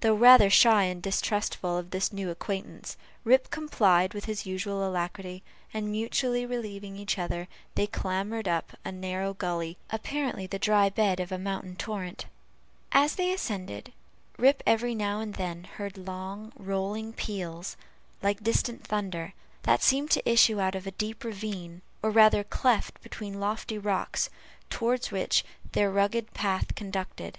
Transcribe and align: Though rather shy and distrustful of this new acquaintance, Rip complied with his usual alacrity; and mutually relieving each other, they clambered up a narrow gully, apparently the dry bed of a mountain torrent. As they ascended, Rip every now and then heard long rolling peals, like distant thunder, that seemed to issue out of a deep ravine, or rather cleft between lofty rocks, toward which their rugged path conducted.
Though 0.00 0.14
rather 0.14 0.48
shy 0.48 0.84
and 0.84 1.02
distrustful 1.02 1.76
of 1.76 1.90
this 1.90 2.14
new 2.14 2.30
acquaintance, 2.30 2.96
Rip 3.24 3.50
complied 3.50 4.14
with 4.14 4.24
his 4.24 4.46
usual 4.46 4.88
alacrity; 4.88 5.42
and 5.74 5.92
mutually 5.92 6.46
relieving 6.46 6.96
each 6.96 7.18
other, 7.18 7.46
they 7.74 7.86
clambered 7.86 8.48
up 8.48 8.72
a 8.86 8.90
narrow 8.92 9.34
gully, 9.34 9.76
apparently 9.90 10.46
the 10.46 10.58
dry 10.58 10.88
bed 10.88 11.20
of 11.20 11.30
a 11.30 11.36
mountain 11.36 11.76
torrent. 11.76 12.24
As 12.92 13.16
they 13.16 13.34
ascended, 13.34 13.92
Rip 14.38 14.62
every 14.64 14.94
now 14.94 15.20
and 15.20 15.34
then 15.34 15.64
heard 15.64 15.98
long 15.98 16.54
rolling 16.56 17.12
peals, 17.12 17.76
like 18.22 18.42
distant 18.42 18.86
thunder, 18.86 19.34
that 19.64 19.82
seemed 19.82 20.10
to 20.12 20.26
issue 20.26 20.58
out 20.58 20.74
of 20.74 20.86
a 20.86 20.92
deep 20.92 21.22
ravine, 21.22 21.82
or 22.02 22.08
rather 22.10 22.44
cleft 22.44 23.02
between 23.02 23.40
lofty 23.40 23.76
rocks, 23.76 24.30
toward 24.70 25.04
which 25.08 25.44
their 25.74 25.90
rugged 25.90 26.32
path 26.32 26.74
conducted. 26.74 27.38